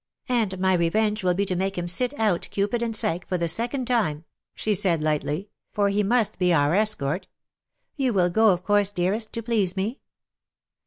"And 0.27 0.57
my 0.57 0.73
revenge 0.73 1.23
will 1.23 1.35
be 1.35 1.45
to 1.45 1.55
make 1.55 1.77
him 1.77 1.87
sit 1.87 2.11
out 2.19 2.47
* 2.49 2.49
Cupid 2.49 2.81
and 2.81 2.95
Psyche^ 2.95 3.23
for 3.23 3.37
the 3.37 3.47
second 3.47 3.85
time/'' 3.87 4.23
she 4.55 4.73
said;, 4.73 4.99
lightly, 4.99 5.37
^' 5.43 5.47
for 5.73 5.89
he 5.89 6.01
must 6.01 6.39
be 6.39 6.51
our 6.51 6.73
escort. 6.73 7.27
You 7.97 8.11
will 8.11 8.31
go, 8.31 8.49
of 8.49 8.63
course, 8.63 8.89
dearest, 8.89 9.31
to 9.33 9.43
please 9.43 9.77
me 9.77 9.99